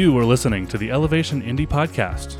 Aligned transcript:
You 0.00 0.16
are 0.16 0.24
listening 0.24 0.66
to 0.68 0.78
the 0.78 0.90
Elevation 0.90 1.42
Indy 1.42 1.66
Podcast. 1.66 2.38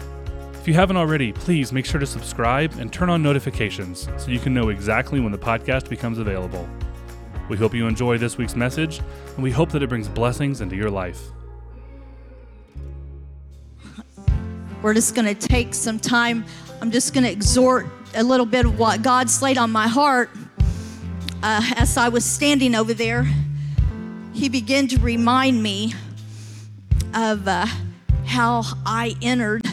If 0.54 0.66
you 0.66 0.72
haven't 0.72 0.96
already, 0.96 1.30
please 1.30 1.74
make 1.74 1.84
sure 1.84 2.00
to 2.00 2.06
subscribe 2.06 2.72
and 2.78 2.90
turn 2.90 3.10
on 3.10 3.22
notifications 3.22 4.08
so 4.16 4.30
you 4.30 4.38
can 4.38 4.54
know 4.54 4.70
exactly 4.70 5.20
when 5.20 5.30
the 5.30 5.36
podcast 5.36 5.90
becomes 5.90 6.16
available. 6.16 6.66
We 7.50 7.58
hope 7.58 7.74
you 7.74 7.86
enjoy 7.86 8.16
this 8.16 8.38
week's 8.38 8.56
message, 8.56 9.02
and 9.34 9.42
we 9.42 9.50
hope 9.50 9.72
that 9.72 9.82
it 9.82 9.90
brings 9.90 10.08
blessings 10.08 10.62
into 10.62 10.74
your 10.74 10.88
life. 10.88 11.20
We're 14.80 14.94
just 14.94 15.14
going 15.14 15.26
to 15.26 15.48
take 15.48 15.74
some 15.74 15.98
time. 15.98 16.46
I'm 16.80 16.90
just 16.90 17.12
going 17.12 17.24
to 17.24 17.30
exhort 17.30 17.84
a 18.14 18.24
little 18.24 18.46
bit 18.46 18.64
of 18.64 18.78
what 18.78 19.02
God's 19.02 19.42
laid 19.42 19.58
on 19.58 19.70
my 19.70 19.86
heart. 19.86 20.30
Uh, 21.42 21.60
as 21.76 21.98
I 21.98 22.08
was 22.08 22.24
standing 22.24 22.74
over 22.74 22.94
there, 22.94 23.28
He 24.32 24.48
began 24.48 24.88
to 24.88 24.98
remind 25.00 25.62
me 25.62 25.92
of 27.14 27.46
uh, 27.48 27.66
how 28.26 28.62
I 28.86 29.16
entered 29.22 29.64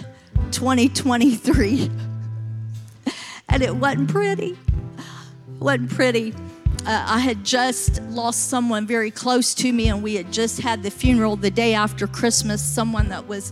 2023. 0.51 1.89
and 3.49 3.63
it 3.63 3.75
wasn't 3.75 4.09
pretty. 4.09 4.57
Wasn't 5.59 5.89
pretty. 5.89 6.33
Uh, 6.85 7.05
I 7.07 7.19
had 7.19 7.43
just 7.43 8.01
lost 8.03 8.49
someone 8.49 8.87
very 8.87 9.11
close 9.11 9.53
to 9.55 9.71
me, 9.71 9.89
and 9.89 10.01
we 10.01 10.15
had 10.15 10.31
just 10.31 10.61
had 10.61 10.83
the 10.83 10.91
funeral 10.91 11.35
the 11.35 11.51
day 11.51 11.73
after 11.73 12.07
Christmas. 12.07 12.63
Someone 12.63 13.09
that 13.09 13.27
was 13.27 13.51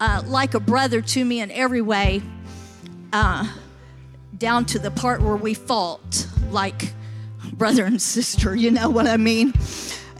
uh, 0.00 0.22
like 0.26 0.54
a 0.54 0.60
brother 0.60 1.00
to 1.00 1.24
me 1.24 1.40
in 1.40 1.50
every 1.50 1.82
way, 1.82 2.22
uh, 3.12 3.50
down 4.36 4.64
to 4.66 4.78
the 4.78 4.90
part 4.90 5.20
where 5.22 5.36
we 5.36 5.54
fought 5.54 6.26
like 6.50 6.92
brother 7.52 7.84
and 7.84 8.00
sister, 8.00 8.54
you 8.54 8.70
know 8.70 8.88
what 8.88 9.06
I 9.06 9.16
mean? 9.16 9.52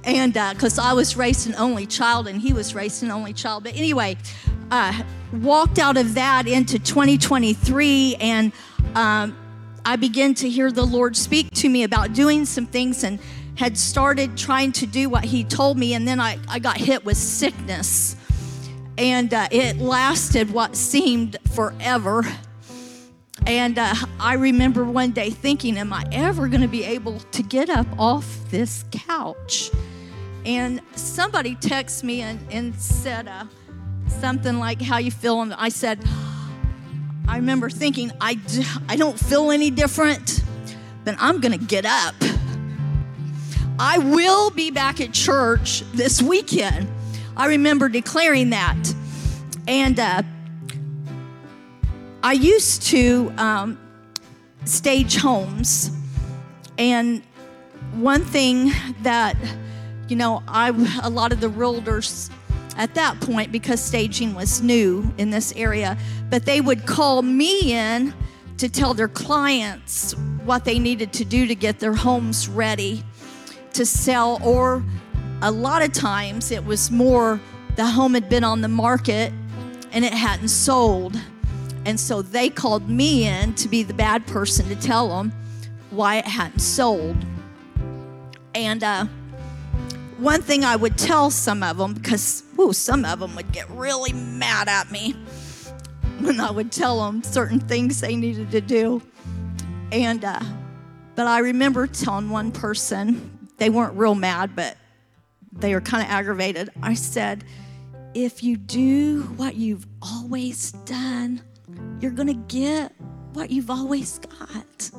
And 0.09 0.33
because 0.33 0.79
uh, 0.79 0.85
I 0.85 0.93
was 0.95 1.19
raised 1.19 1.47
an 1.49 1.55
only 1.57 1.85
child 1.85 2.29
and 2.29 2.41
he 2.41 2.55
was 2.55 2.75
raised 2.75 3.03
an 3.03 3.11
only 3.11 3.35
child. 3.35 3.65
But 3.65 3.77
anyway, 3.77 4.17
uh, 4.71 5.03
walked 5.35 5.79
out 5.79 5.99
of 5.99 6.15
that 6.15 6.49
into 6.49 6.79
2023 6.79 8.17
and 8.19 8.53
um, 8.95 9.37
I 9.85 9.97
began 9.97 10.33
to 10.37 10.49
hear 10.49 10.73
the 10.73 10.87
Lord 10.87 11.15
speak 11.15 11.51
to 11.57 11.69
me 11.69 11.83
about 11.83 12.15
doing 12.15 12.47
some 12.47 12.65
things 12.65 13.05
and 13.05 13.19
had 13.57 13.77
started 13.77 14.35
trying 14.35 14.73
to 14.73 14.87
do 14.87 15.11
what 15.11 15.25
He 15.25 15.45
told 15.45 15.77
me. 15.77 15.93
And 15.93 16.09
then 16.09 16.21
I, 16.21 16.39
I 16.49 16.59
got 16.59 16.79
hit 16.79 17.05
with 17.05 17.19
sickness. 17.19 18.17
And 18.97 19.35
uh, 19.35 19.49
it 19.51 19.77
lasted 19.77 20.51
what 20.51 20.75
seemed 20.75 21.37
forever. 21.53 22.23
And 23.47 23.79
uh, 23.79 23.95
I 24.19 24.35
remember 24.35 24.85
one 24.85 25.11
day 25.11 25.29
thinking, 25.29 25.77
Am 25.77 25.93
I 25.93 26.07
ever 26.13 26.49
going 26.49 26.63
to 26.63 26.69
be 26.69 26.85
able 26.85 27.21
to 27.21 27.43
get 27.43 27.69
up 27.69 27.87
off 27.99 28.39
this 28.51 28.87
couch? 28.91 29.71
And 30.49 30.81
somebody 30.97 31.57
texted 31.57 32.05
me 32.05 32.23
and, 32.23 32.41
and 32.51 32.75
said 32.75 33.29
uh, 33.29 33.45
something 34.07 34.59
like, 34.59 34.81
How 34.81 34.97
you 34.97 35.11
feel? 35.11 35.43
And 35.43 35.53
I 35.53 35.69
said, 35.69 36.03
I 37.29 37.37
remember 37.37 37.69
thinking, 37.69 38.11
I, 38.19 38.37
d- 38.37 38.65
I 38.89 38.97
don't 38.97 39.21
feel 39.21 39.51
any 39.51 39.71
different, 39.71 40.43
but 41.05 41.17
I'm 41.19 41.43
going 41.43 41.53
to 41.53 41.63
get 41.63 41.85
up. 41.85 42.15
I 43.79 43.99
will 43.99 44.49
be 44.49 44.71
back 44.71 45.03
at 45.03 45.13
church 45.13 45.83
this 45.93 46.23
weekend. 46.23 46.89
I 47.37 47.49
remember 47.49 47.91
declaring 47.91 48.49
that. 48.49 48.95
And 49.67 50.01
uh, 50.01 50.23
I 52.23 52.33
used 52.33 52.85
to 52.85 53.35
um, 53.37 53.79
stage 54.65 55.17
homes. 55.17 55.91
And 56.79 57.23
one 57.93 58.25
thing 58.25 58.73
that, 59.03 59.37
you 60.09 60.17
know, 60.17 60.43
I, 60.49 60.69
a 61.03 61.11
lot 61.11 61.33
of 61.33 61.41
the 61.41 61.49
realtors 61.49 62.31
at 62.77 62.95
that 62.95 63.21
point, 63.21 63.51
because 63.51 63.83
staging 63.83 64.35
was 64.35 64.63
new 64.63 65.13
in 65.19 65.31
this 65.31 65.53
area, 65.57 65.99
but 66.31 66.45
they 66.45 66.61
would 66.61 66.87
call 66.87 67.23
me 67.23 67.73
in 67.73 68.15
to 68.59 68.69
tell 68.69 68.95
their 68.95 69.09
clients 69.09 70.15
what 70.45 70.65
they 70.65 70.79
needed 70.79 71.13
to 71.15 71.25
do 71.25 71.47
to 71.47 71.55
get 71.55 71.81
their 71.81 71.95
homes 71.95 72.49
ready 72.49 73.03
to 73.73 73.85
sell, 73.85 74.41
or 74.43 74.83
a 75.43 75.51
lot 75.51 75.83
of 75.83 75.93
times 75.93 76.51
it 76.51 76.65
was 76.65 76.91
more 76.91 77.41
the 77.77 77.87
home 77.87 78.15
had 78.15 78.29
been 78.29 78.45
on 78.45 78.61
the 78.61 78.69
market 78.69 79.33
and 79.93 80.05
it 80.05 80.13
hadn't 80.13 80.49
sold. 80.49 81.21
And 81.85 81.99
so 81.99 82.23
they 82.23 82.51
called 82.51 82.89
me 82.89 83.27
in 83.27 83.55
to 83.55 83.69
be 83.69 83.83
the 83.83 83.95
bad 83.95 84.27
person 84.27 84.69
to 84.69 84.75
tell 84.75 85.09
them 85.09 85.33
why 85.91 86.17
it 86.17 86.27
hadn't 86.27 86.59
sold. 86.61 87.17
And 88.55 88.83
uh, 88.83 89.07
one 90.19 90.43
thing 90.43 90.65
I 90.65 90.77
would 90.77 90.99
tell 90.99 91.31
some 91.31 91.63
of 91.63 91.79
them, 91.79 91.95
because 91.95 92.43
ooh, 92.59 92.73
some 92.73 93.05
of 93.05 93.21
them 93.21 93.35
would 93.37 93.53
get 93.53 93.71
really 93.71 94.13
mad 94.13 94.69
at 94.69 94.91
me 94.91 95.13
when 96.21 96.41
I 96.41 96.51
would 96.51 96.73
tell 96.73 97.05
them 97.05 97.23
certain 97.23 97.61
things 97.61 98.01
they 98.01 98.17
needed 98.17 98.51
to 98.51 98.61
do. 98.61 99.01
And, 99.93 100.25
uh, 100.25 100.41
but 101.15 101.27
I 101.27 101.39
remember 101.39 101.87
telling 101.87 102.31
one 102.31 102.51
person, 102.51 103.49
they 103.59 103.71
weren't 103.71 103.97
real 103.97 104.15
mad, 104.15 104.57
but 104.57 104.77
they 105.53 105.73
were 105.75 105.81
kind 105.81 106.03
of 106.03 106.11
aggravated. 106.11 106.71
I 106.83 106.95
said, 106.95 107.45
if 108.15 108.43
you 108.43 108.57
do 108.57 109.23
what 109.37 109.55
you've 109.55 109.87
always 110.03 110.73
done, 110.73 111.41
you're 112.01 112.11
going 112.11 112.29
to 112.29 112.57
get 112.57 112.93
what 113.35 113.51
you've 113.51 113.71
always 113.71 114.19
got. 114.19 114.91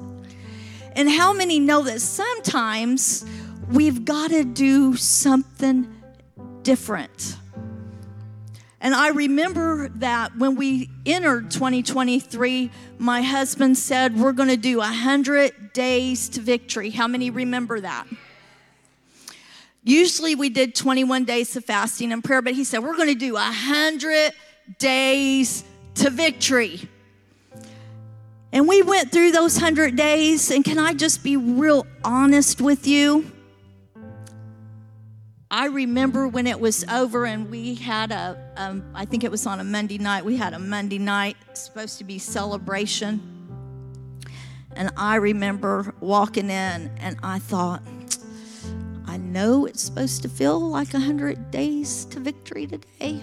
And 0.96 1.10
how 1.10 1.34
many 1.34 1.60
know 1.60 1.84
that 1.84 2.02
sometimes 2.02 3.26
we've 3.70 4.06
got 4.06 4.32
to 4.32 4.44
do 4.44 4.96
something 4.96 5.94
different? 6.64 7.38
And 8.82 8.96
I 8.96 9.10
remember 9.10 9.90
that 9.96 10.38
when 10.38 10.56
we 10.56 10.90
entered 11.06 11.52
2023, 11.52 12.72
my 12.98 13.22
husband 13.22 13.78
said, 13.78 14.18
We're 14.18 14.32
going 14.32 14.50
to 14.50 14.58
do 14.58 14.78
100 14.78 15.74
days 15.74 16.30
to 16.30 16.40
victory. 16.40 16.90
How 16.90 17.08
many 17.08 17.30
remember 17.30 17.82
that? 17.82 18.08
Usually 19.84 20.36
we 20.36 20.50
did 20.50 20.76
21 20.76 21.26
days 21.26 21.56
of 21.56 21.66
fasting 21.66 22.12
and 22.12 22.24
prayer, 22.24 22.42
but 22.42 22.54
he 22.54 22.64
said, 22.64 22.80
We're 22.80 22.96
going 22.96 23.10
to 23.10 23.16
do 23.16 23.34
100 23.34 24.32
days 24.78 25.66
to 25.96 26.10
victory. 26.10 26.88
And 28.52 28.68
we 28.68 28.82
went 28.82 29.12
through 29.12 29.32
those 29.32 29.56
100 29.56 29.96
days, 29.96 30.50
and 30.52 30.64
can 30.64 30.80
I 30.80 30.94
just 30.94 31.24
be 31.24 31.38
real 31.38 31.86
honest 32.04 32.62
with 32.62 32.88
you? 32.88 33.30
I 35.60 35.66
remember 35.66 36.26
when 36.26 36.48
it 36.48 36.58
was 36.58 36.86
over 36.86 37.26
and 37.26 37.52
we 37.52 37.76
had 37.76 38.14
a, 38.14 38.42
um, 38.56 38.82
I 38.96 39.04
think 39.04 39.26
it 39.26 39.30
was 39.30 39.46
on 39.46 39.60
a 39.60 39.64
Monday 39.66 39.98
night, 39.98 40.24
we 40.24 40.38
had 40.38 40.54
a 40.54 40.60
Monday 40.60 41.00
night, 41.00 41.36
supposed 41.52 41.98
to 41.98 42.06
be 42.06 42.18
celebration. 42.18 43.20
And 44.78 44.90
I 44.96 45.16
remember 45.16 45.94
walking 46.00 46.46
in 46.46 46.90
and 47.02 47.18
I 47.22 47.40
thought, 47.40 47.84
I 49.06 49.18
know 49.18 49.66
it's 49.66 49.84
supposed 49.84 50.22
to 50.22 50.30
feel 50.30 50.62
like 50.62 50.94
100 50.94 51.52
days 51.52 52.06
to 52.06 52.22
victory 52.22 52.66
today, 52.66 53.22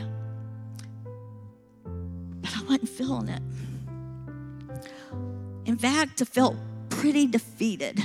but 1.84 2.54
I 2.54 2.62
wasn't 2.64 2.90
feeling 2.90 3.28
it. 3.30 3.42
In 5.64 5.78
fact, 5.78 6.20
I 6.20 6.26
felt 6.26 6.56
pretty 6.90 7.26
defeated. 7.26 8.04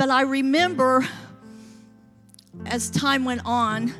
But 0.00 0.08
I 0.08 0.22
remember 0.22 1.06
as 2.64 2.88
time 2.88 3.26
went 3.26 3.42
on, 3.44 3.92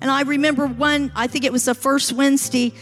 and 0.00 0.10
I 0.10 0.22
remember 0.22 0.66
one, 0.66 1.12
I 1.14 1.28
think 1.28 1.44
it 1.44 1.52
was 1.52 1.66
the 1.66 1.76
first 1.76 2.12
Wednesday, 2.12 2.72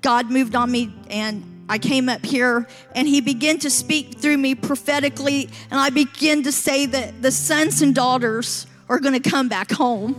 God 0.00 0.30
moved 0.30 0.54
on 0.54 0.70
me 0.70 0.94
and 1.10 1.66
I 1.68 1.78
came 1.78 2.08
up 2.08 2.24
here 2.24 2.68
and 2.94 3.08
he 3.08 3.20
began 3.20 3.58
to 3.58 3.70
speak 3.70 4.18
through 4.18 4.36
me 4.36 4.54
prophetically, 4.54 5.50
and 5.68 5.80
I 5.80 5.90
began 5.90 6.44
to 6.44 6.52
say 6.52 6.86
that 6.86 7.20
the 7.20 7.32
sons 7.32 7.82
and 7.82 7.92
daughters 7.92 8.68
are 8.88 9.00
going 9.00 9.20
to 9.20 9.28
come 9.28 9.48
back 9.48 9.72
home. 9.72 10.14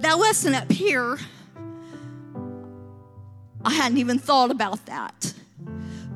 That 0.00 0.18
wasn't 0.18 0.56
up 0.56 0.70
here. 0.70 1.16
I 3.64 3.72
hadn't 3.72 3.96
even 3.96 4.18
thought 4.18 4.50
about 4.50 4.84
that. 4.84 5.32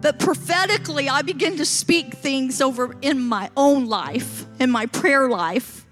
But 0.01 0.19
prophetically, 0.19 1.09
I 1.09 1.23
begin 1.23 1.57
to 1.57 1.65
speak 1.65 2.15
things 2.15 2.61
over 2.61 2.97
in 3.03 3.21
my 3.21 3.51
own 3.57 3.87
life, 3.87 4.47
in 4.61 4.71
my 4.71 4.87
prayer 4.87 5.29
life. 5.29 5.85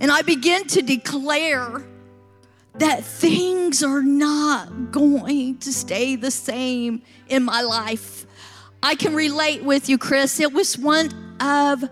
And 0.00 0.10
I 0.10 0.22
begin 0.22 0.66
to 0.68 0.82
declare 0.82 1.82
that 2.74 3.04
things 3.04 3.82
are 3.82 4.02
not 4.02 4.92
going 4.92 5.58
to 5.58 5.72
stay 5.72 6.16
the 6.16 6.30
same 6.30 7.02
in 7.28 7.44
my 7.44 7.62
life. 7.62 8.26
I 8.82 8.94
can 8.94 9.14
relate 9.14 9.64
with 9.64 9.88
you, 9.88 9.98
Chris. 9.98 10.38
It 10.38 10.52
was 10.52 10.78
one 10.78 11.10
of 11.40 11.84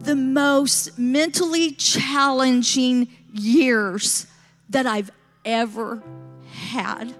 the 0.00 0.14
most 0.14 0.98
mentally 0.98 1.72
challenging 1.72 3.08
years 3.32 4.26
that 4.68 4.86
I've 4.86 5.10
ever 5.44 6.02
had. 6.50 7.14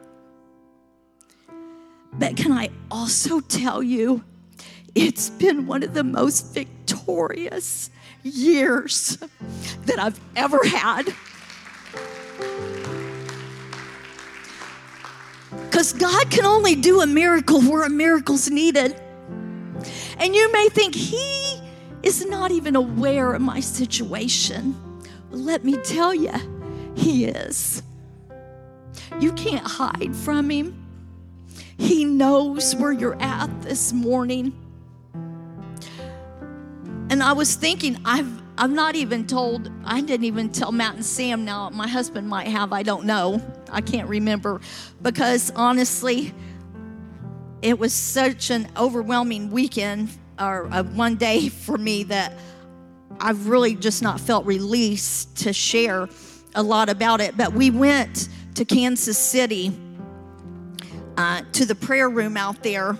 But 2.18 2.36
can 2.36 2.52
I 2.52 2.70
also 2.90 3.40
tell 3.40 3.82
you, 3.82 4.24
it's 4.94 5.30
been 5.30 5.66
one 5.66 5.82
of 5.82 5.94
the 5.94 6.04
most 6.04 6.52
victorious 6.52 7.90
years 8.22 9.18
that 9.86 9.98
I've 9.98 10.20
ever 10.34 10.58
had. 10.64 11.14
Because 15.64 15.92
God 15.92 16.30
can 16.30 16.44
only 16.44 16.74
do 16.74 17.00
a 17.00 17.06
miracle 17.06 17.60
where 17.62 17.84
a 17.84 17.90
miracle's 17.90 18.50
needed. 18.50 19.00
And 20.18 20.34
you 20.34 20.50
may 20.52 20.68
think 20.70 20.94
He 20.94 21.60
is 22.02 22.26
not 22.26 22.50
even 22.50 22.74
aware 22.74 23.34
of 23.34 23.42
my 23.42 23.60
situation. 23.60 24.74
But 25.30 25.38
let 25.38 25.64
me 25.64 25.76
tell 25.76 26.12
you, 26.12 26.32
He 26.96 27.26
is. 27.26 27.82
You 29.20 29.32
can't 29.32 29.66
hide 29.66 30.14
from 30.16 30.50
Him. 30.50 30.77
He 31.78 32.04
knows 32.04 32.74
where 32.74 32.92
you're 32.92 33.20
at 33.22 33.62
this 33.62 33.92
morning. 33.92 34.52
And 37.10 37.22
I 37.22 37.32
was 37.32 37.54
thinking, 37.54 37.98
I've 38.04 38.42
I've 38.60 38.72
not 38.72 38.96
even 38.96 39.24
told, 39.24 39.70
I 39.84 40.00
didn't 40.00 40.24
even 40.24 40.50
tell 40.50 40.72
Matt 40.72 40.96
and 40.96 41.06
Sam 41.06 41.44
now. 41.44 41.70
My 41.70 41.86
husband 41.86 42.28
might 42.28 42.48
have, 42.48 42.72
I 42.72 42.82
don't 42.82 43.04
know. 43.04 43.40
I 43.70 43.80
can't 43.80 44.08
remember. 44.08 44.60
Because 45.00 45.52
honestly, 45.54 46.34
it 47.62 47.78
was 47.78 47.92
such 47.92 48.50
an 48.50 48.68
overwhelming 48.76 49.52
weekend 49.52 50.10
or 50.40 50.66
uh, 50.72 50.82
one 50.82 51.14
day 51.14 51.48
for 51.48 51.78
me 51.78 52.02
that 52.04 52.32
I've 53.20 53.46
really 53.46 53.76
just 53.76 54.02
not 54.02 54.18
felt 54.18 54.44
released 54.44 55.36
to 55.36 55.52
share 55.52 56.08
a 56.56 56.62
lot 56.62 56.88
about 56.88 57.20
it. 57.20 57.36
But 57.36 57.52
we 57.52 57.70
went 57.70 58.28
to 58.56 58.64
Kansas 58.64 59.18
City 59.18 59.72
uh, 61.18 61.42
to 61.52 61.66
the 61.66 61.74
prayer 61.74 62.08
room 62.08 62.38
out 62.38 62.62
there, 62.62 62.96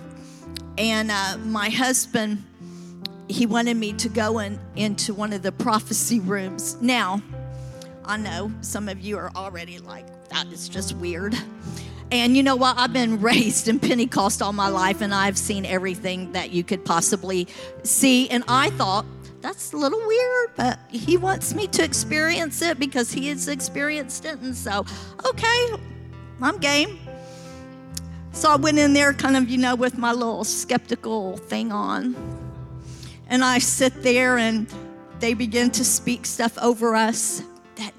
and 0.76 1.10
uh, 1.10 1.38
my 1.38 1.70
husband 1.70 2.44
he 3.28 3.46
wanted 3.46 3.76
me 3.76 3.92
to 3.92 4.08
go 4.08 4.38
in, 4.38 4.58
into 4.76 5.14
one 5.14 5.32
of 5.32 5.42
the 5.42 5.52
prophecy 5.52 6.20
rooms. 6.20 6.80
Now, 6.80 7.22
I 8.04 8.16
know 8.16 8.50
some 8.62 8.88
of 8.88 9.00
you 9.00 9.18
are 9.18 9.30
already 9.36 9.78
like, 9.78 10.06
that 10.30 10.46
is 10.46 10.68
just 10.68 10.96
weird. 10.96 11.34
And 12.10 12.36
you 12.36 12.42
know 12.42 12.56
what? 12.56 12.78
I've 12.78 12.92
been 12.92 13.20
raised 13.20 13.68
in 13.68 13.78
Pentecost 13.78 14.40
all 14.40 14.54
my 14.54 14.68
life, 14.68 15.02
and 15.02 15.14
I've 15.14 15.36
seen 15.36 15.66
everything 15.66 16.32
that 16.32 16.50
you 16.50 16.64
could 16.64 16.84
possibly 16.84 17.48
see. 17.82 18.30
And 18.30 18.44
I 18.48 18.70
thought, 18.70 19.04
that's 19.40 19.72
a 19.72 19.76
little 19.76 20.04
weird, 20.06 20.50
but 20.56 20.78
he 20.88 21.16
wants 21.16 21.54
me 21.54 21.66
to 21.68 21.84
experience 21.84 22.62
it 22.62 22.78
because 22.78 23.12
he 23.12 23.28
has 23.28 23.46
experienced 23.46 24.24
it. 24.24 24.38
And 24.40 24.56
so, 24.56 24.84
okay, 25.24 25.68
I'm 26.40 26.58
game. 26.58 26.98
So 28.38 28.48
I 28.52 28.54
went 28.54 28.78
in 28.78 28.92
there 28.92 29.12
kind 29.12 29.36
of, 29.36 29.48
you 29.48 29.58
know, 29.58 29.74
with 29.74 29.98
my 29.98 30.12
little 30.12 30.44
skeptical 30.44 31.38
thing 31.38 31.72
on. 31.72 32.14
And 33.28 33.42
I 33.42 33.58
sit 33.58 34.04
there 34.04 34.38
and 34.38 34.72
they 35.18 35.34
begin 35.34 35.72
to 35.72 35.84
speak 35.84 36.24
stuff 36.24 36.56
over 36.58 36.94
us 36.94 37.42
that 37.74 37.92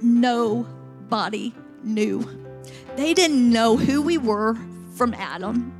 nobody 0.00 1.52
knew. 1.82 2.26
They 2.96 3.12
didn't 3.12 3.52
know 3.52 3.76
who 3.76 4.00
we 4.00 4.16
were 4.16 4.56
from 4.94 5.12
Adam. 5.12 5.70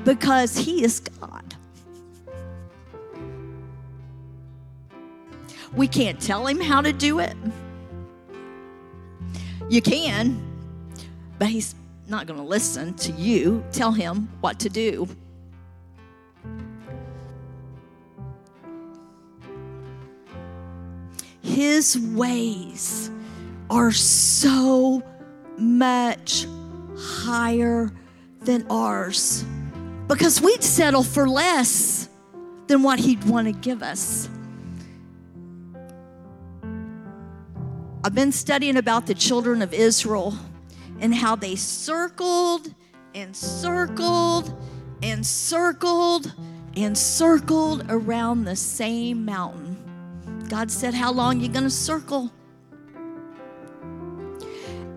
because 0.03 0.57
He 0.57 0.83
is 0.83 0.99
God. 0.99 1.55
We 5.73 5.87
can't 5.87 6.19
tell 6.19 6.45
him 6.47 6.59
how 6.59 6.81
to 6.81 6.91
do 6.91 7.19
it. 7.19 7.35
You 9.69 9.81
can, 9.81 10.41
but 11.39 11.47
he's 11.47 11.75
not 12.07 12.27
going 12.27 12.39
to 12.39 12.45
listen 12.45 12.93
to 12.95 13.11
you. 13.13 13.63
Tell 13.71 13.91
him 13.91 14.29
what 14.41 14.59
to 14.59 14.69
do. 14.69 15.07
His 21.41 21.97
ways 21.97 23.09
are 23.69 23.91
so 23.91 25.01
much 25.57 26.45
higher 26.97 27.91
than 28.41 28.65
ours 28.69 29.45
because 30.07 30.41
we'd 30.41 30.63
settle 30.63 31.03
for 31.03 31.29
less 31.29 32.09
than 32.67 32.83
what 32.83 32.99
he'd 32.99 33.23
want 33.23 33.47
to 33.47 33.53
give 33.53 33.81
us. 33.81 34.29
I've 38.03 38.15
been 38.15 38.31
studying 38.31 38.77
about 38.77 39.05
the 39.05 39.13
children 39.13 39.61
of 39.61 39.75
Israel 39.75 40.33
and 40.99 41.13
how 41.13 41.35
they 41.35 41.55
circled 41.55 42.73
and 43.13 43.35
circled 43.35 44.59
and 45.03 45.23
circled 45.23 46.33
and 46.75 46.97
circled 46.97 47.85
around 47.89 48.45
the 48.45 48.55
same 48.55 49.23
mountain. 49.23 49.77
God 50.49 50.71
said, 50.71 50.95
How 50.95 51.11
long 51.11 51.41
you 51.41 51.47
going 51.47 51.63
to 51.65 51.69
circle? 51.69 52.31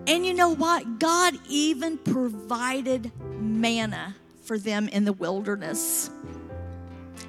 And 0.07 0.25
you 0.25 0.33
know 0.33 0.55
what? 0.55 0.97
God 0.97 1.37
even 1.47 1.99
provided 1.99 3.11
manna 3.39 4.15
for 4.43 4.57
them 4.57 4.87
in 4.87 5.05
the 5.05 5.13
wilderness. 5.13 6.09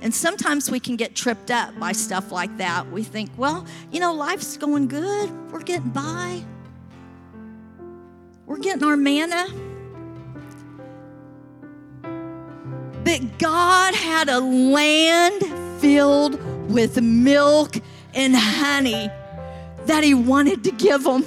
And 0.02 0.14
sometimes 0.14 0.70
we 0.70 0.80
can 0.80 0.96
get 0.96 1.14
tripped 1.14 1.50
up 1.50 1.78
by 1.78 1.92
stuff 1.92 2.30
like 2.30 2.56
that. 2.58 2.90
We 2.90 3.02
think, 3.02 3.30
well, 3.36 3.66
you 3.90 4.00
know, 4.00 4.12
life's 4.12 4.56
going 4.56 4.88
good. 4.88 5.30
We're 5.50 5.62
getting 5.62 5.90
by. 5.90 6.42
We're 8.46 8.58
getting 8.58 8.84
our 8.84 8.96
manna. 8.96 9.48
But 13.04 13.38
God 13.38 13.94
had 13.94 14.28
a 14.28 14.40
land 14.40 15.44
filled 15.80 16.40
with 16.70 17.00
milk 17.00 17.76
and 18.14 18.34
honey 18.36 19.08
that 19.86 20.02
He 20.04 20.14
wanted 20.14 20.64
to 20.64 20.72
give 20.72 21.04
them. 21.04 21.24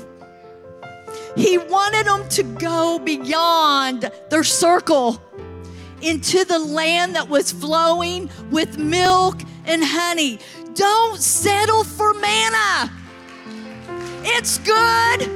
He 1.35 1.57
wanted 1.57 2.05
them 2.05 2.27
to 2.29 2.43
go 2.43 2.99
beyond 2.99 4.11
their 4.29 4.43
circle 4.43 5.21
into 6.01 6.46
the 6.46 6.60
land 6.60 7.15
that 7.15 7.29
was 7.29 7.51
flowing 7.51 8.29
with 8.51 8.77
milk 8.77 9.41
and 9.65 9.84
honey. 9.84 10.39
Don't 10.74 11.20
settle 11.20 11.84
for 11.84 12.13
manna. 12.13 12.91
It's 14.24 14.58
good. 14.60 15.34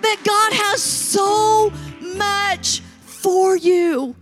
But 0.00 0.18
God 0.24 0.52
has 0.52 0.82
so 0.82 1.72
much 2.16 2.80
for 3.00 3.56
you. 3.56 4.14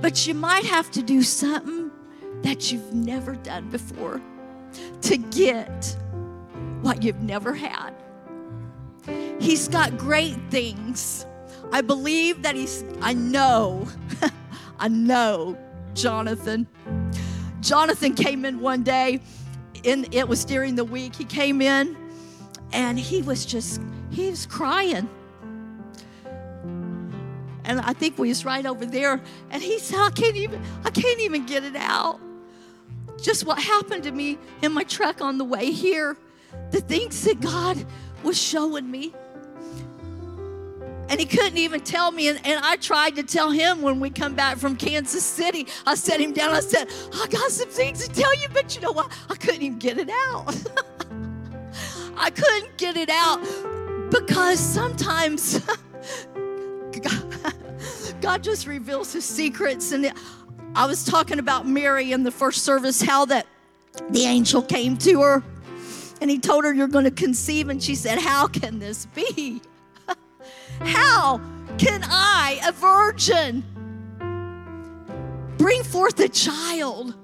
But 0.00 0.26
you 0.26 0.34
might 0.34 0.64
have 0.64 0.90
to 0.92 1.02
do 1.02 1.22
something 1.22 1.90
that 2.42 2.70
you've 2.70 2.94
never 2.94 3.34
done 3.34 3.70
before 3.70 4.20
to 5.02 5.16
get 5.16 5.96
what 6.82 7.02
you've 7.02 7.20
never 7.20 7.54
had. 7.54 7.94
He's 9.38 9.68
got 9.68 9.96
great 9.98 10.36
things. 10.50 11.26
I 11.72 11.80
believe 11.80 12.42
that 12.42 12.54
he's, 12.54 12.84
I 13.00 13.12
know, 13.12 13.86
I 14.78 14.88
know 14.88 15.58
Jonathan. 15.94 16.66
Jonathan 17.60 18.14
came 18.14 18.44
in 18.44 18.60
one 18.60 18.82
day, 18.82 19.20
and 19.84 20.12
it 20.14 20.28
was 20.28 20.44
during 20.44 20.76
the 20.76 20.84
week. 20.84 21.14
He 21.14 21.24
came 21.24 21.60
in 21.60 21.96
and 22.72 22.98
he 22.98 23.22
was 23.22 23.44
just, 23.46 23.80
he 24.10 24.30
was 24.30 24.46
crying. 24.46 25.08
And 27.64 27.80
I 27.80 27.92
think 27.94 28.16
we 28.18 28.28
was 28.28 28.44
right 28.44 28.64
over 28.64 28.86
there, 28.86 29.20
and 29.50 29.60
he 29.60 29.80
said, 29.80 29.98
I 29.98 30.10
can't 30.10 30.36
even, 30.36 30.62
I 30.84 30.90
can't 30.90 31.20
even 31.20 31.46
get 31.46 31.64
it 31.64 31.74
out. 31.74 32.20
Just 33.20 33.44
what 33.44 33.58
happened 33.58 34.04
to 34.04 34.12
me 34.12 34.38
in 34.62 34.72
my 34.72 34.84
truck 34.84 35.20
on 35.20 35.38
the 35.38 35.44
way 35.44 35.72
here, 35.72 36.16
the 36.70 36.80
things 36.80 37.24
that 37.24 37.40
God 37.40 37.84
was 38.22 38.40
showing 38.40 38.88
me. 38.88 39.12
And 41.08 41.20
he 41.20 41.26
couldn't 41.26 41.58
even 41.58 41.80
tell 41.80 42.10
me. 42.10 42.28
And, 42.28 42.40
and, 42.44 42.64
I 42.64 42.76
tried 42.76 43.16
to 43.16 43.22
tell 43.22 43.50
him 43.50 43.82
when 43.82 44.00
we 44.00 44.10
come 44.10 44.34
back 44.34 44.56
from 44.56 44.76
Kansas 44.76 45.24
City. 45.24 45.66
I 45.86 45.94
set 45.94 46.20
him 46.20 46.32
down. 46.32 46.52
I 46.52 46.60
said, 46.60 46.88
I 47.14 47.26
got 47.28 47.50
some 47.50 47.68
things 47.68 48.06
to 48.06 48.12
tell 48.12 48.34
you, 48.36 48.48
but 48.52 48.74
you 48.74 48.82
know 48.82 48.92
what? 48.92 49.10
I 49.30 49.34
couldn't 49.34 49.62
even 49.62 49.78
get 49.78 49.98
it 49.98 50.10
out. 50.10 50.56
I 52.16 52.30
couldn't 52.30 52.76
get 52.76 52.96
it 52.96 53.10
out 53.10 53.40
because 54.10 54.58
sometimes 54.58 55.60
God, 57.02 57.54
God 58.20 58.42
just 58.42 58.66
reveals 58.66 59.12
his 59.12 59.24
secrets. 59.24 59.92
And 59.92 60.12
I 60.74 60.86
was 60.86 61.04
talking 61.04 61.38
about 61.38 61.68
Mary 61.68 62.12
in 62.12 62.24
the 62.24 62.30
first 62.30 62.64
service, 62.64 63.00
how 63.00 63.26
that 63.26 63.46
the 64.10 64.24
angel 64.24 64.62
came 64.62 64.96
to 64.98 65.20
her 65.22 65.42
and 66.20 66.30
he 66.30 66.38
told 66.38 66.64
her, 66.64 66.72
You're 66.72 66.88
going 66.88 67.04
to 67.04 67.10
conceive. 67.10 67.68
And 67.68 67.82
she 67.82 67.94
said, 67.94 68.18
How 68.18 68.46
can 68.46 68.78
this 68.78 69.06
be? 69.06 69.60
How 70.80 71.40
can 71.78 72.02
I, 72.04 72.60
a 72.66 72.72
virgin, 72.72 73.64
bring 75.58 75.82
forth 75.82 76.20
a 76.20 76.28
child? 76.28 77.14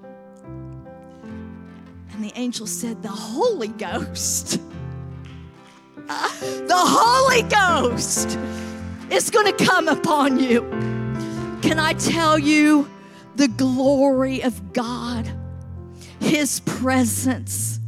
And 2.13 2.23
the 2.23 2.33
angel 2.35 2.67
said, 2.67 3.03
The 3.03 3.09
Holy 3.09 3.69
Ghost. 3.69 4.61
Uh, 6.09 6.29
the 6.41 6.77
Holy 6.77 7.43
Ghost 7.43 8.39
is 9.11 9.31
going 9.31 9.47
to 9.55 9.65
come 9.65 9.89
upon 9.89 10.39
you. 10.39 10.63
Can 11.63 11.79
I 11.79 11.95
tell 11.95 12.39
you 12.39 12.91
the 13.37 13.49
glory 13.49 14.43
of 14.43 14.73
God? 14.73 15.31
His 16.21 16.61
presence 16.61 17.79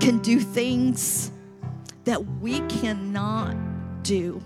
can 0.00 0.18
do 0.18 0.40
things 0.40 1.30
that 2.04 2.24
we 2.40 2.60
cannot 2.60 3.56
do. 4.02 4.42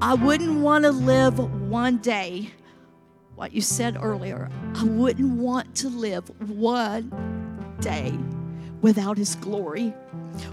I 0.00 0.14
wouldn't 0.14 0.60
want 0.60 0.84
to 0.84 0.90
live 0.90 1.38
one 1.70 1.98
day, 1.98 2.50
what 3.36 3.52
you 3.52 3.60
said 3.60 3.96
earlier, 4.00 4.50
I 4.74 4.84
wouldn't 4.84 5.38
want 5.38 5.74
to 5.76 5.88
live 5.88 6.28
one 6.50 7.76
day 7.80 8.12
without 8.80 9.16
His 9.16 9.36
glory, 9.36 9.94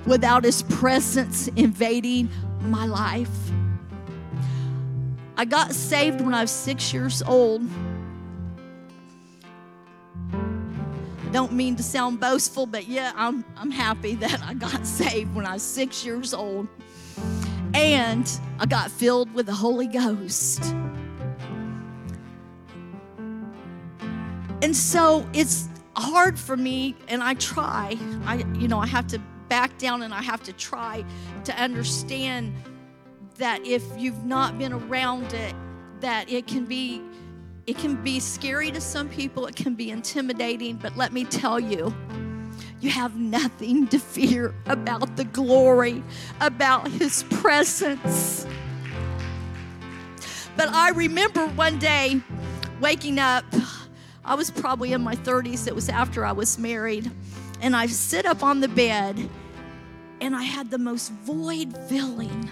without 0.05 0.43
His 0.43 0.61
presence 0.63 1.47
invading 1.55 2.29
my 2.61 2.85
life. 2.85 3.29
I 5.37 5.45
got 5.45 5.73
saved 5.73 6.21
when 6.21 6.35
I 6.35 6.43
was 6.43 6.51
six 6.51 6.93
years 6.93 7.23
old. 7.23 7.67
I 10.31 11.29
Don't 11.31 11.53
mean 11.53 11.75
to 11.77 11.83
sound 11.83 12.19
boastful, 12.19 12.67
but 12.67 12.87
yeah, 12.87 13.11
I'm, 13.15 13.43
I'm 13.57 13.71
happy 13.71 14.13
that 14.15 14.41
I 14.43 14.53
got 14.53 14.85
saved 15.01 15.33
when 15.33 15.47
I 15.47 15.53
was 15.53 15.63
six 15.63 16.05
years 16.05 16.33
old. 16.33 16.67
And 17.73 18.39
I 18.59 18.65
got 18.65 18.91
filled 18.91 19.33
with 19.33 19.45
the 19.45 19.53
Holy 19.53 19.87
Ghost. 19.87 20.63
And 24.61 24.75
so 24.75 25.27
it's 25.33 25.67
hard 25.95 26.37
for 26.37 26.55
me, 26.55 26.95
and 27.07 27.23
I 27.23 27.33
try. 27.35 27.97
I, 28.25 28.43
you 28.57 28.67
know, 28.67 28.79
I 28.79 28.87
have 28.87 29.07
to 29.07 29.19
back 29.49 29.77
down 29.77 30.01
and 30.01 30.13
I 30.13 30.21
have 30.21 30.41
to 30.43 30.53
try 30.53 31.03
to 31.43 31.53
understand 31.61 32.53
that 33.35 33.65
if 33.65 33.83
you've 33.97 34.23
not 34.23 34.57
been 34.57 34.71
around 34.71 35.33
it, 35.33 35.53
that 35.99 36.31
it 36.31 36.47
can 36.47 36.65
be 36.65 37.01
it 37.67 37.77
can 37.77 38.01
be 38.01 38.19
scary 38.19 38.71
to 38.71 38.81
some 38.81 39.07
people, 39.09 39.45
it 39.45 39.55
can 39.55 39.75
be 39.75 39.91
intimidating, 39.91 40.77
but 40.77 40.97
let 40.97 41.13
me 41.13 41.25
tell 41.25 41.59
you, 41.59 41.93
you 42.81 42.89
have 42.89 43.15
nothing 43.15 43.87
to 43.87 43.99
fear 43.99 44.53
about 44.65 45.15
the 45.15 45.23
glory, 45.23 46.03
about 46.39 46.87
His 46.89 47.23
presence. 47.29 48.45
But 50.57 50.69
I 50.69 50.89
remember 50.89 51.47
one 51.47 51.79
day 51.79 52.21
waking 52.81 53.19
up, 53.19 53.45
I 54.25 54.35
was 54.35 54.51
probably 54.51 54.93
in 54.93 55.01
my 55.01 55.15
30s, 55.15 55.67
it 55.67 55.75
was 55.75 55.89
after 55.89 56.25
I 56.25 56.31
was 56.31 56.57
married, 56.57 57.09
and 57.61 57.75
I 57.75 57.85
sit 57.85 58.25
up 58.25 58.43
on 58.43 58.59
the 58.59 58.67
bed 58.67 59.29
and 60.19 60.35
I 60.35 60.43
had 60.43 60.69
the 60.69 60.77
most 60.77 61.11
void 61.11 61.75
feeling. 61.87 62.49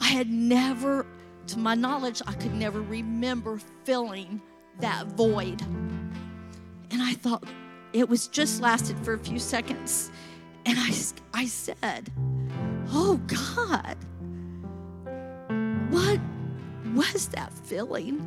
I 0.00 0.06
had 0.06 0.30
never 0.30 1.06
to 1.50 1.58
my 1.58 1.74
knowledge, 1.74 2.22
I 2.26 2.32
could 2.34 2.54
never 2.54 2.80
remember 2.80 3.58
feeling 3.84 4.40
that 4.78 5.06
void. 5.08 5.60
And 6.92 7.02
I 7.02 7.14
thought 7.14 7.44
it 7.92 8.08
was 8.08 8.28
just 8.28 8.60
lasted 8.60 8.98
for 8.98 9.14
a 9.14 9.18
few 9.18 9.38
seconds. 9.38 10.10
And 10.66 10.78
I, 10.78 10.92
I 11.34 11.46
said, 11.46 12.10
Oh 12.92 13.20
God, 13.26 13.96
what 15.90 16.20
was 16.94 17.28
that 17.28 17.52
feeling? 17.52 18.20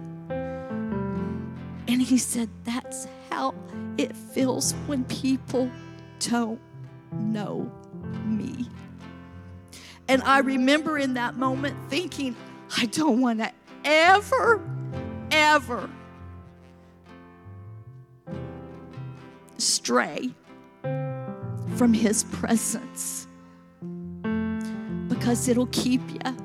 And 1.88 2.01
he 2.01 2.17
said, 2.17 2.50
That's 2.63 3.08
how 3.29 3.53
it 3.98 4.15
feels 4.15 4.74
when 4.88 5.03
people 5.05 5.70
don't 6.20 6.60
know 7.12 7.72
me. 8.25 8.67
And 10.08 10.22
I 10.24 10.39
remember 10.39 10.98
in 10.98 11.13
that 11.13 11.36
moment 11.36 11.77
thinking, 11.89 12.36
I 12.77 12.88
don't 12.88 13.22
want 13.22 13.39
to 13.39 13.51
ever, 13.86 14.62
ever 15.32 15.89
stray 19.63 20.34
from 21.75 21.93
His 21.93 22.24
presence. 22.25 23.27
Because 25.08 25.48
it'll 25.48 25.67
keep 25.67 26.01
you, 26.10 26.38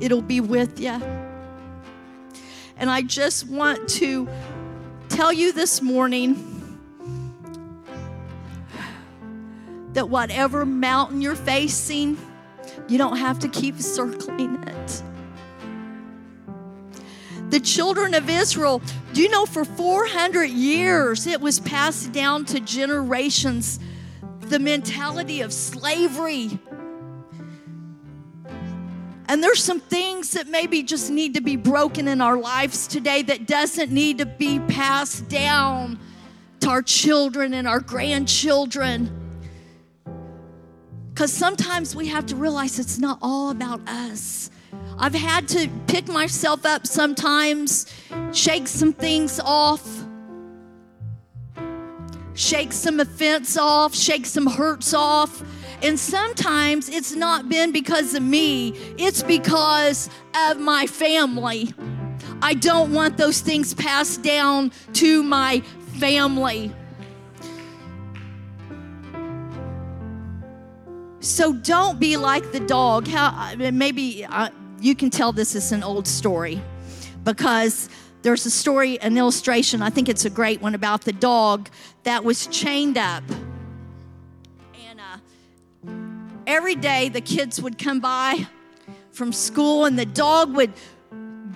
it'll 0.00 0.22
be 0.22 0.40
with 0.40 0.80
you. 0.80 1.00
And 2.76 2.90
I 2.90 3.02
just 3.02 3.46
want 3.48 3.88
to 3.90 4.28
tell 5.08 5.32
you 5.32 5.52
this 5.52 5.82
morning 5.82 6.46
that 9.92 10.08
whatever 10.08 10.64
mountain 10.64 11.20
you're 11.20 11.34
facing, 11.34 12.16
you 12.88 12.96
don't 12.96 13.16
have 13.16 13.38
to 13.40 13.48
keep 13.48 13.78
circling 13.80 14.62
it 14.66 15.02
the 17.50 17.60
children 17.60 18.14
of 18.14 18.30
Israel, 18.30 18.80
do 19.12 19.22
you 19.22 19.28
know 19.28 19.44
for 19.44 19.64
400 19.64 20.44
years 20.44 21.26
it 21.26 21.40
was 21.40 21.58
passed 21.60 22.12
down 22.12 22.44
to 22.46 22.60
generations 22.60 23.80
the 24.40 24.58
mentality 24.58 25.40
of 25.40 25.52
slavery? 25.52 26.58
And 29.28 29.42
there's 29.42 29.62
some 29.62 29.80
things 29.80 30.32
that 30.32 30.48
maybe 30.48 30.82
just 30.82 31.10
need 31.10 31.34
to 31.34 31.40
be 31.40 31.56
broken 31.56 32.08
in 32.08 32.20
our 32.20 32.36
lives 32.36 32.86
today 32.86 33.22
that 33.22 33.46
doesn't 33.46 33.92
need 33.92 34.18
to 34.18 34.26
be 34.26 34.58
passed 34.58 35.28
down 35.28 36.00
to 36.60 36.68
our 36.68 36.82
children 36.82 37.54
and 37.54 37.66
our 37.68 37.80
grandchildren. 37.80 39.16
Because 41.10 41.32
sometimes 41.32 41.94
we 41.94 42.08
have 42.08 42.26
to 42.26 42.36
realize 42.36 42.78
it's 42.78 42.98
not 42.98 43.18
all 43.22 43.50
about 43.50 43.80
us. 43.88 44.50
I've 44.98 45.14
had 45.14 45.48
to 45.48 45.68
pick 45.86 46.08
myself 46.08 46.66
up 46.66 46.86
sometimes, 46.86 47.86
shake 48.32 48.68
some 48.68 48.92
things 48.92 49.40
off, 49.40 50.04
shake 52.34 52.72
some 52.72 53.00
offense 53.00 53.56
off, 53.56 53.94
shake 53.94 54.26
some 54.26 54.46
hurts 54.46 54.92
off. 54.92 55.42
And 55.82 55.98
sometimes 55.98 56.88
it's 56.90 57.14
not 57.14 57.48
been 57.48 57.72
because 57.72 58.14
of 58.14 58.22
me, 58.22 58.70
it's 58.98 59.22
because 59.22 60.10
of 60.34 60.60
my 60.60 60.86
family. 60.86 61.72
I 62.42 62.54
don't 62.54 62.92
want 62.92 63.16
those 63.16 63.40
things 63.40 63.74
passed 63.74 64.22
down 64.22 64.72
to 64.94 65.22
my 65.22 65.60
family. 65.98 66.72
So 71.20 71.52
don't 71.52 72.00
be 72.00 72.16
like 72.16 72.50
the 72.50 72.60
dog. 72.60 73.06
How 73.06 73.54
maybe 73.56 74.24
uh, 74.24 74.48
you 74.80 74.94
can 74.94 75.10
tell 75.10 75.32
this 75.32 75.54
is 75.54 75.70
an 75.70 75.82
old 75.82 76.06
story 76.08 76.62
because 77.24 77.90
there's 78.22 78.46
a 78.46 78.50
story, 78.50 78.98
an 79.00 79.18
illustration. 79.18 79.82
I 79.82 79.90
think 79.90 80.08
it's 80.08 80.24
a 80.24 80.30
great 80.30 80.62
one 80.62 80.74
about 80.74 81.02
the 81.02 81.12
dog 81.12 81.68
that 82.04 82.24
was 82.24 82.46
chained 82.46 82.96
up, 82.96 83.22
and 84.88 84.98
uh, 84.98 85.18
every 86.46 86.74
day 86.74 87.10
the 87.10 87.20
kids 87.20 87.60
would 87.60 87.76
come 87.76 88.00
by 88.00 88.46
from 89.10 89.32
school, 89.32 89.84
and 89.84 89.98
the 89.98 90.06
dog 90.06 90.54
would 90.54 90.72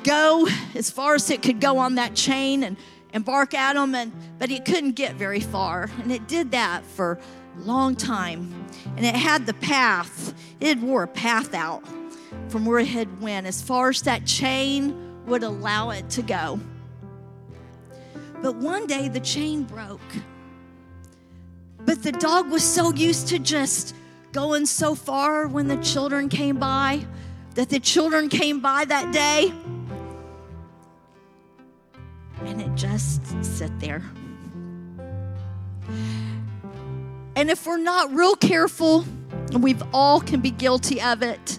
go 0.02 0.46
as 0.74 0.90
far 0.90 1.14
as 1.14 1.30
it 1.30 1.42
could 1.42 1.60
go 1.60 1.78
on 1.78 1.94
that 1.94 2.14
chain 2.14 2.64
and, 2.64 2.76
and 3.14 3.24
bark 3.24 3.54
at 3.54 3.74
them, 3.74 3.94
and, 3.94 4.12
but 4.38 4.50
it 4.50 4.66
couldn't 4.66 4.92
get 4.92 5.14
very 5.14 5.40
far. 5.40 5.88
And 6.02 6.12
it 6.12 6.28
did 6.28 6.50
that 6.50 6.84
for 6.84 7.18
long 7.60 7.96
time. 7.96 8.52
And 8.96 9.04
it 9.04 9.14
had 9.14 9.46
the 9.46 9.54
path, 9.54 10.34
it 10.60 10.78
wore 10.78 11.02
a 11.04 11.08
path 11.08 11.54
out 11.54 11.82
from 12.48 12.66
where 12.66 12.78
it 12.78 12.88
had 12.88 13.20
went 13.20 13.46
as 13.46 13.62
far 13.62 13.90
as 13.90 14.02
that 14.02 14.26
chain 14.26 15.24
would 15.26 15.42
allow 15.42 15.90
it 15.90 16.08
to 16.10 16.22
go. 16.22 16.60
But 18.42 18.56
one 18.56 18.86
day 18.86 19.08
the 19.08 19.20
chain 19.20 19.62
broke. 19.62 20.00
But 21.84 22.02
the 22.02 22.12
dog 22.12 22.50
was 22.50 22.62
so 22.62 22.92
used 22.92 23.28
to 23.28 23.38
just 23.38 23.94
going 24.32 24.66
so 24.66 24.94
far 24.94 25.46
when 25.46 25.68
the 25.68 25.76
children 25.76 26.28
came 26.28 26.58
by 26.58 27.06
that 27.54 27.70
the 27.70 27.78
children 27.78 28.28
came 28.28 28.60
by 28.60 28.84
that 28.84 29.12
day 29.12 29.52
and 32.44 32.60
it 32.60 32.74
just 32.74 33.22
sat 33.42 33.70
there. 33.80 34.02
And 37.36 37.50
if 37.50 37.66
we're 37.66 37.78
not 37.78 38.12
real 38.12 38.36
careful, 38.36 39.04
and 39.52 39.62
we've 39.62 39.82
all 39.92 40.20
can 40.20 40.40
be 40.40 40.50
guilty 40.50 41.00
of 41.00 41.22
it, 41.22 41.58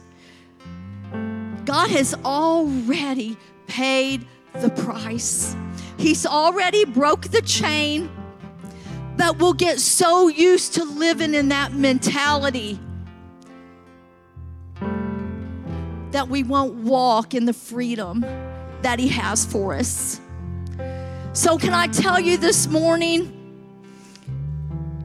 God 1.66 1.90
has 1.90 2.14
already 2.24 3.38
paid 3.68 4.26
the 4.54 4.70
price. 4.70 5.56
He's 5.98 6.26
already 6.26 6.86
broke 6.86 7.24
the 7.30 7.42
chain, 7.42 8.10
but 9.18 9.38
we'll 9.38 9.54
get 9.54 9.80
so 9.80 10.28
used 10.28 10.76
to 10.76 10.86
living 10.86 11.34
in 11.34 11.50
that 11.50 11.74
mentality 11.74 12.80
that 16.12 16.30
we 16.30 16.44
won't 16.44 16.76
walk 16.76 17.34
in 17.34 17.46
the 17.46 17.54
freedom 17.54 18.22
that 18.82 19.00
He 19.00 19.10
has 19.10 19.46
for 19.46 19.74
us. 19.74 20.22
So, 21.34 21.58
can 21.58 21.74
I 21.74 21.88
tell 21.88 22.20
you 22.20 22.38
this 22.38 22.68
morning, 22.68 23.35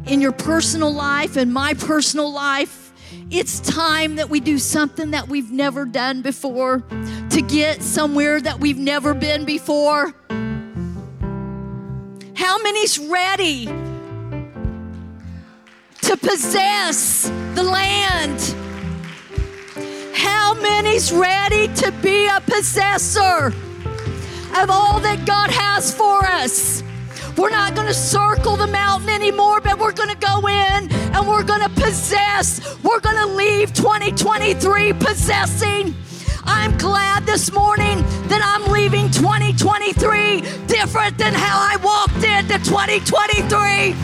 in 0.07 0.21
your 0.21 0.33
personal 0.33 0.93
life 0.93 1.37
and 1.37 1.53
my 1.53 1.75
personal 1.75 2.33
life, 2.33 2.93
it's 3.31 3.61
time 3.61 4.17
that 4.17 4.29
we 4.29 4.41
do 4.41 4.59
something 4.59 5.13
that 5.13 5.29
we've 5.29 5.51
never 5.51 5.85
done 5.85 6.23
before 6.23 6.83
to 7.31 7.43
get 7.43 7.83
somewhere 7.83 8.41
that 8.41 8.61
we've 8.61 8.79
never 8.79 9.15
been 9.15 9.45
before. 9.45 10.15
How 12.35 12.59
many's 12.63 12.99
ready 12.99 13.67
to 16.03 16.17
possess 16.17 17.31
the 17.55 17.63
land? 17.63 18.41
How 20.15 20.55
many's 20.55 21.13
ready 21.13 21.69
to 21.75 21.93
be 22.03 22.27
a 22.27 22.41
possessor? 22.41 23.53
of 24.57 24.69
all 24.69 24.99
that 25.01 25.25
God 25.27 25.51
has 25.51 25.95
for 25.95 26.25
us. 26.25 26.83
We're 27.37 27.51
not 27.51 27.75
going 27.75 27.87
to 27.87 27.95
circle 27.95 28.57
the 28.57 28.67
mountain 28.67 29.09
anymore, 29.09 29.61
but 29.61 29.79
we're 29.79 29.93
going 29.93 30.11
to 30.11 30.17
go 30.17 30.47
in 30.47 30.93
and 30.93 31.29
we're 31.29 31.45
going 31.45 31.63
to 31.63 31.69
possess. 31.71 32.61
We're 32.83 33.01
going 33.01 33.17
to 33.17 33.27
leave 33.27 33.73
2023 33.73 34.93
possessing. 34.95 35.95
I'm 36.45 36.77
glad 36.79 37.27
this 37.27 37.53
morning 37.53 38.03
that 38.29 38.43
I'm 38.43 38.73
leaving 38.73 39.11
2023 39.11 40.41
different 40.67 41.19
than 41.19 41.33
how 41.33 41.59
I 41.61 41.77
walked 41.77 42.25
into 42.25 42.59
2023. 42.69 43.95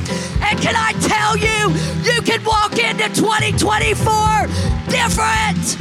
And 0.47 0.59
can 0.61 0.77
I 0.77 0.93
tell 1.03 1.37
you, 1.37 1.75
you 2.05 2.23
can 2.23 2.45
walk 2.45 2.79
into 2.79 3.09
2024 3.15 4.47
different 4.89 5.79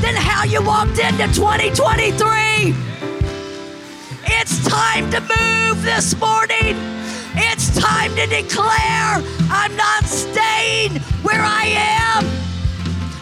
than 0.00 0.14
how 0.14 0.44
you 0.44 0.62
walked 0.62 0.98
into 0.98 1.26
2023. 1.34 2.87
It's 4.30 4.62
time 4.68 5.10
to 5.10 5.20
move 5.20 5.82
this 5.82 6.14
morning. 6.20 6.76
It's 7.34 7.74
time 7.74 8.14
to 8.16 8.26
declare 8.26 9.22
I'm 9.50 9.74
not 9.74 10.04
staying 10.04 11.00
where 11.22 11.40
I 11.40 11.64
am. 11.64 12.24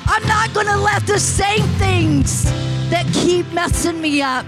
I'm 0.06 0.26
not 0.26 0.52
going 0.52 0.66
to 0.66 0.76
let 0.76 1.06
the 1.06 1.20
same 1.20 1.62
things 1.78 2.44
that 2.90 3.06
keep 3.12 3.50
messing 3.52 4.00
me 4.00 4.20
up. 4.20 4.46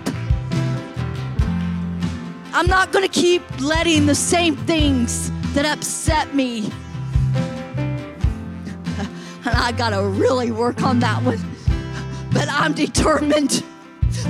I'm 2.52 2.66
not 2.66 2.90
going 2.90 3.06
to 3.06 3.12
keep 3.12 3.42
letting 3.60 4.06
the 4.06 4.14
same 4.16 4.56
things 4.56 5.30
that 5.54 5.64
upset 5.64 6.34
me. 6.34 6.70
And 9.44 9.56
I 9.56 9.72
got 9.72 9.90
to 9.90 10.02
really 10.02 10.50
work 10.50 10.82
on 10.82 10.98
that 10.98 11.22
one. 11.22 11.38
But 12.32 12.48
I'm 12.50 12.74
determined 12.74 13.62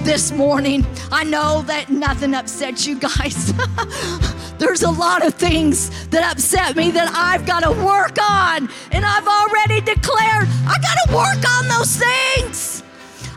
this 0.04 0.32
morning. 0.32 0.86
I 1.10 1.24
know 1.24 1.62
that 1.62 1.90
nothing 1.90 2.34
upsets 2.34 2.86
you 2.86 2.98
guys. 2.98 3.52
There's 4.58 4.82
a 4.82 4.90
lot 4.90 5.24
of 5.24 5.34
things 5.34 6.08
that 6.08 6.32
upset 6.32 6.76
me 6.76 6.90
that 6.90 7.12
I've 7.14 7.46
got 7.46 7.60
to 7.60 7.70
work 7.70 8.18
on. 8.20 8.68
And 8.90 9.04
I've 9.04 9.26
already 9.26 9.80
declared 9.80 10.48
I 10.66 10.76
got 10.82 11.06
to 11.06 11.14
work 11.14 11.50
on 11.50 11.68
those 11.68 11.96
things. 11.96 12.82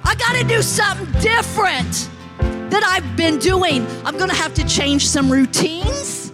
I 0.04 0.16
got 0.16 0.36
to 0.36 0.44
do 0.44 0.62
something 0.62 1.06
different 1.22 2.10
that 2.72 2.84
I've 2.84 3.16
been 3.16 3.38
doing. 3.38 3.86
I'm 4.04 4.18
going 4.18 4.30
to 4.30 4.36
have 4.36 4.54
to 4.56 4.66
change 4.66 5.08
some 5.08 5.32
routines. 5.32 6.32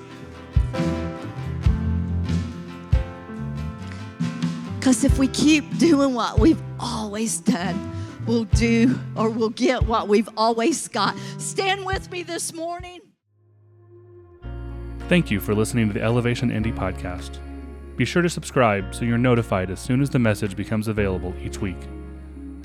Because 4.79 5.03
if 5.03 5.19
we 5.19 5.27
keep 5.27 5.77
doing 5.77 6.13
what 6.13 6.39
we've 6.39 6.61
always 6.79 7.39
done, 7.39 7.96
we'll 8.27 8.43
do 8.45 8.99
or 9.15 9.29
we'll 9.29 9.49
get 9.49 9.83
what 9.83 10.07
we've 10.07 10.29
always 10.37 10.87
got. 10.87 11.17
Stand 11.37 11.85
with 11.85 12.11
me 12.11 12.23
this 12.23 12.53
morning. 12.53 13.01
Thank 15.07 15.31
you 15.31 15.39
for 15.39 15.55
listening 15.55 15.87
to 15.87 15.93
the 15.93 16.01
Elevation 16.01 16.51
Indy 16.51 16.71
podcast. 16.71 17.39
Be 17.95 18.05
sure 18.05 18.21
to 18.21 18.29
subscribe 18.29 18.93
so 18.93 19.05
you're 19.05 19.17
notified 19.17 19.71
as 19.71 19.79
soon 19.79 20.01
as 20.01 20.09
the 20.09 20.19
message 20.19 20.55
becomes 20.55 20.87
available 20.87 21.33
each 21.41 21.59
week. 21.59 21.81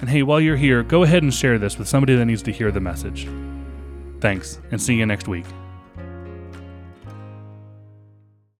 And 0.01 0.09
hey, 0.11 0.25
while 0.25 0.41
you're 0.41 0.57
here, 0.57 0.83
go 0.83 1.05
ahead 1.05 1.23
and 1.23 1.33
share 1.33 1.59
this 1.59 1.79
with 1.79 1.87
somebody 1.87 2.17
that 2.17 2.25
needs 2.25 2.43
to 2.43 2.53
hear 2.53 2.73
the 2.73 2.81
message. 2.81 3.29
Thanks, 4.21 4.59
and 4.73 4.83
see 4.83 4.95
you 4.95 5.07
next 5.07 5.29
week. 5.29 5.47